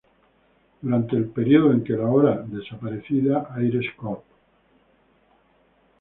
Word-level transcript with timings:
Durante 0.81 1.15
el 1.15 1.25
periodo 1.25 1.71
en 1.71 1.83
que 1.83 1.93
la 1.93 2.05
ahora 2.05 2.41
desaparecida 2.47 3.49
Ayres 3.55 3.85
Corp. 3.95 4.23